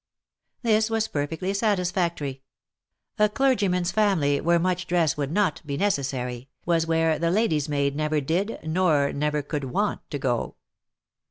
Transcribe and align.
This 0.63 0.89
was 0.89 1.07
perfectly 1.07 1.53
satisfactory." 1.53 2.41
A 3.19 3.29
clergyman's 3.29 3.91
family, 3.91 4.41
where 4.41 4.57
much 4.57 4.87
dress 4.87 5.15
would 5.15 5.31
not 5.31 5.61
be 5.63 5.77
necessary, 5.77 6.49
was 6.65 6.87
where 6.87 7.19
the 7.19 7.29
lady's 7.29 7.69
maid 7.69 7.95
never 7.95 8.19
did 8.19 8.61
nor 8.63 9.13
never 9.13 9.43
could 9.43 9.65
want 9.65 10.01
to 10.09 10.17
go." 10.17 10.55